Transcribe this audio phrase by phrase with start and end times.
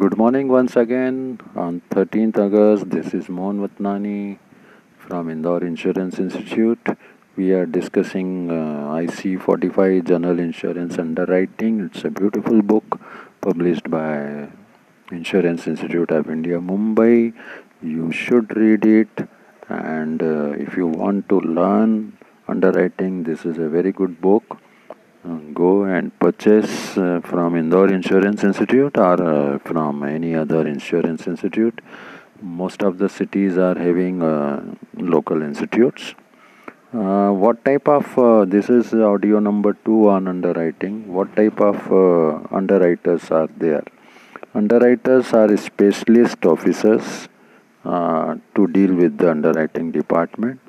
[0.00, 1.40] Good morning once again.
[1.54, 4.38] On 13th August, this is Mohan Vatnani
[4.96, 6.86] from Indore Insurance Institute.
[7.36, 11.80] We are discussing uh, IC 45 General Insurance Underwriting.
[11.80, 12.98] It's a beautiful book
[13.42, 14.48] published by
[15.10, 17.34] Insurance Institute of India, Mumbai.
[17.82, 19.28] You should read it.
[19.68, 22.16] And uh, if you want to learn
[22.48, 24.60] underwriting, this is a very good book
[25.24, 31.80] go and purchase uh, from Indore Insurance Institute or uh, from any other insurance institute.
[32.40, 36.14] Most of the cities are having uh, local institutes.
[36.94, 41.12] Uh, what type of uh, this is audio number two on underwriting?
[41.12, 43.84] What type of uh, underwriters are there?
[44.54, 47.28] Underwriters are specialist officers
[47.84, 50.60] to deal with the underwriting department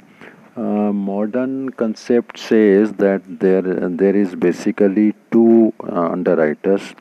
[0.55, 6.93] uh, modern concept says that there there is basically two uh, underwriters.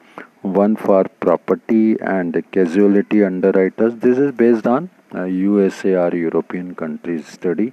[0.42, 3.96] One for property and casualty underwriters.
[3.96, 7.72] This is based on uh, USA or European countries study.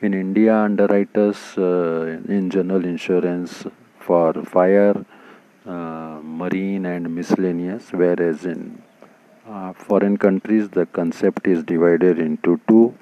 [0.00, 3.64] In India underwriters uh, in general insurance
[3.98, 5.04] for fire
[5.66, 8.82] uh, marine and miscellaneous whereas in
[9.46, 12.94] uh, foreign countries the concept is divided into two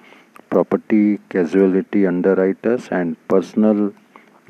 [0.51, 3.93] property casualty underwriters and personal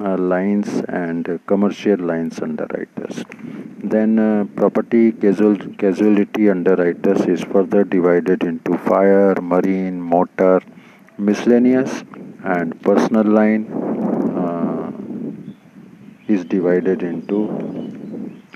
[0.00, 3.24] uh, lines and uh, commercial lines underwriters.
[3.82, 10.60] Then uh, property casual, casualty underwriters is further divided into fire, marine, motor,
[11.18, 12.04] miscellaneous
[12.44, 13.64] and personal line
[14.42, 14.90] uh,
[16.28, 17.38] is divided into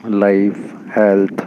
[0.04, 1.38] life, health,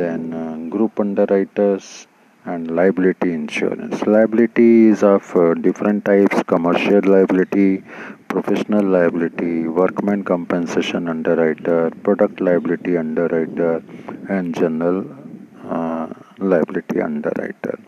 [0.00, 2.06] then uh, group underwriters
[2.44, 4.02] and liability insurance.
[4.06, 7.84] Liability is of uh, different types commercial liability,
[8.28, 13.82] professional liability, workman compensation underwriter, product liability underwriter,
[14.28, 15.06] and general
[15.68, 17.78] uh, liability underwriter.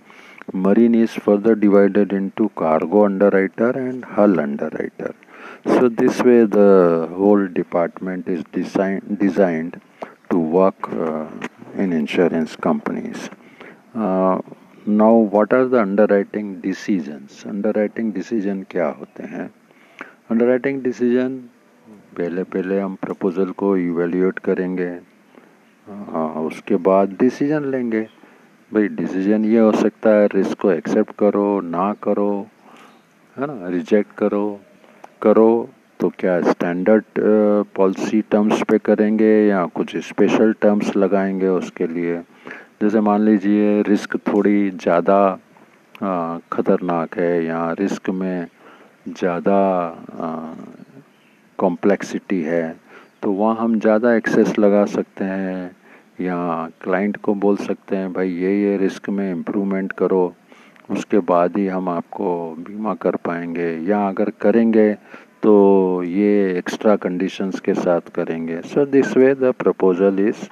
[0.52, 5.14] Marine is further divided into cargo underwriter and hull underwriter.
[5.66, 9.80] So, this way, the whole department is design, designed
[10.30, 11.26] to work uh,
[11.76, 13.30] in insurance companies.
[13.94, 15.74] Now what are the
[16.10, 17.42] underwriting decisions
[17.76, 19.46] underwriting decision क्या होते हैं?
[20.30, 21.36] Under writing decision
[22.18, 24.88] पहले पहले हम proposal को evaluate करेंगे।
[25.86, 28.02] आ, उसके बाद डिसीज़न लेंगे।
[28.72, 32.30] भाई डिसीज़न ये हो सकता है रिस्क को एक्सेप्ट करो ना करो
[33.36, 33.68] है ना?
[33.68, 34.60] रिजेक्ट करो।
[35.22, 35.48] करो
[36.00, 37.04] तो क्या स्टैंडर्ड
[37.76, 42.22] पॉलिसी टर्म्स पे करेंगे या कुछ स्पेशल टर्म्स लगाएँगे उसके लिए?
[42.84, 45.18] जैसे मान लीजिए रिस्क थोड़ी ज़्यादा
[46.52, 48.46] ख़तरनाक है या रिस्क में
[49.08, 49.58] ज़्यादा
[51.58, 52.64] कॉम्प्लेक्सिटी है
[53.22, 55.70] तो वहाँ हम ज़्यादा एक्सेस लगा सकते हैं
[56.20, 56.36] या
[56.82, 60.34] क्लाइंट को बोल सकते हैं, भाई, ये ये रिस्क में इम्प्रूवमेंट करो,
[60.90, 64.92] उसके बाद ही हम आपको बीमा कर पाएँगे। या अगर करेंगे
[65.42, 70.48] तो ये एक्स्ट्रा कंडीशंस के साथ करेंगे। So this way the proposal is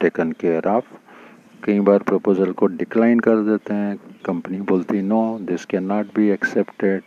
[0.00, 0.92] taken care of
[1.64, 3.96] कई बार प्रपोज़ल को डिक्लाइन कर देते हैं।
[4.26, 7.02] कंपनी बोलती no this can not be accepted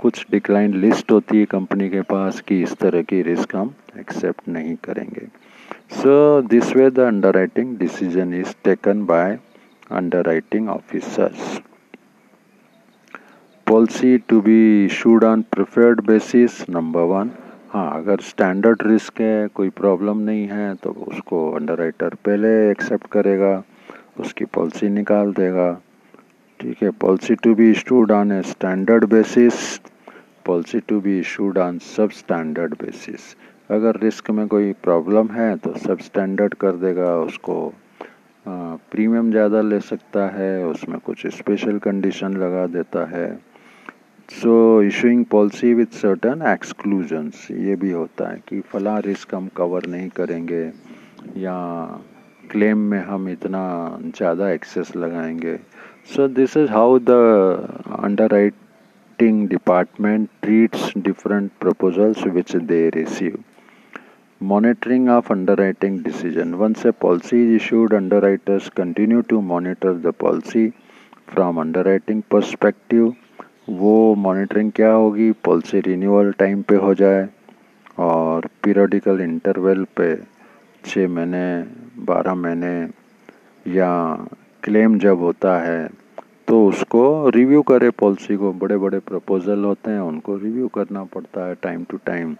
[0.00, 4.48] कुछ डिक्लाइन लिस्ट होती है कंपनी के पास कि इस तरह की रिस्क हम एक्सेप्ट
[4.48, 5.26] नहीं करेंगे।
[5.92, 7.00] So this way the
[7.34, 9.38] underwriting decision is taken by
[10.26, 11.60] underwriting officers
[13.66, 17.30] policy to be issued on preferred basis number one
[17.70, 23.62] हाँ अगर स्टैंडर्ड रिस्क है, कोई प्रॉब्लम नहीं है तो उसको अंडरराइटर पहले एक्सेप्ट करेगा,
[24.20, 25.72] उसकी पॉलिसी निकाल देगा।
[26.60, 29.78] ठीक है policy to be issued on a standard basis
[30.46, 31.78] policy to be issued on
[32.12, 33.34] substandard basis
[33.70, 37.72] अगर रिस्क में कोई प्रॉब्लम है तो सब स्टैंडर्ड कर देगा, उसको
[38.46, 43.28] प्रीमियम ज़्यादा ले सकता है, उसमें कुछ स्पेशल कंडीशन लगा देता है।
[44.30, 49.86] So issuing policy with certain exclusions ये भी होता है कि फला रिस्क हम कवर
[49.86, 50.62] नहीं करेंगे,
[51.36, 51.54] या
[52.50, 53.62] क्लेम में हम इतना
[54.16, 55.56] ज़्यादा एक्सेस लगाएँगे।
[56.14, 57.10] So this is how the
[58.32, 63.38] underwriting department treats different proposals which they receive
[64.40, 70.68] monitoring of underwriting decision once a policy is issued underwriters continue to monitor the policy
[71.28, 73.12] from underwriting perspective
[73.70, 75.30] वो monitoring क्या होगी?
[75.44, 77.28] Policy renewal time पे हो जाए
[77.98, 80.14] और periodical interval पे
[80.84, 81.62] छः महीने,
[82.04, 82.72] बारह महीने
[83.66, 83.92] या
[84.62, 85.88] क्लेम जब होता है
[86.48, 91.46] तो उसको रिव्यू करे पॉलिसी को। बड़े बड़े प्रपोजल होते हैं, उनको रिव्यू करना पड़ता
[91.46, 92.34] है टाइम टू टाइम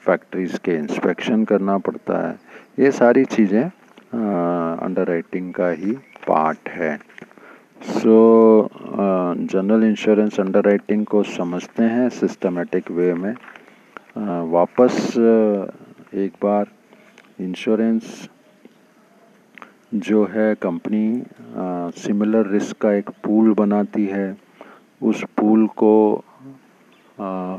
[0.00, 2.34] फैक्ट्रीज़ के इंस्पेक्शन करना पड़ता है।
[2.78, 5.92] ये सारी चीज़ें अंडर राइटिंग का ही
[6.28, 6.98] पार्ट है।
[7.82, 8.68] So
[9.52, 16.66] general insurance underwriting को समझते हैं सिस्टमेटिक वे में। Uh, वापस uh, एक बार
[17.40, 18.28] इंश्योरेंस
[19.94, 21.22] जो है कंपनी
[22.00, 24.36] सिमिलर रिस्क का एक पूल बनाती है।
[25.02, 26.24] उस पूल को
[27.20, 27.56] आ,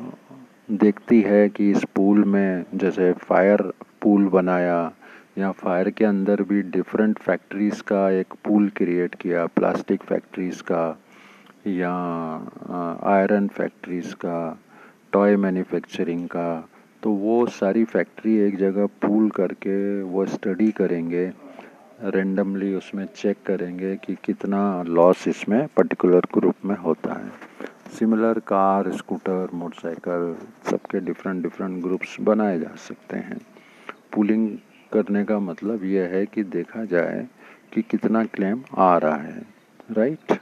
[0.72, 3.62] देखती है कि इस पूल में जैसे फायर
[4.02, 4.92] पूल बनाया
[5.38, 10.98] या फायर के अंदर भी डिफरेंट फैक्ट्रीज़ का एक पूल क्रिएट किया प्लास्टिक फैक्ट्रीज़ का,
[11.68, 11.94] या
[13.10, 14.40] आयरन फैक्ट्रीज़ का
[15.14, 16.50] टॉय मैन्युफैक्चरिंग का
[17.04, 21.26] तो वो सारी फैक्ट्री एक जगह पूल करके वो स्टडी करेंगे
[22.06, 27.32] रेंडमली उसमें चेक करेंगे कि कितना लॉस इसमें पर्टिकुलर ग्रुप में होता है।
[27.98, 30.36] सिमिलर कार स्कूटर मोटरसाइकिल
[30.70, 33.40] सबके डिफरेंट डिफरेंट ग्रुप्स बनाए जा सकते हैं।
[34.14, 34.50] पुलिंग
[34.94, 37.28] करने का मतलब यह है कि देखा जाए
[37.74, 39.42] कि कितना क्लेम आ रहा है
[39.92, 40.40] राइट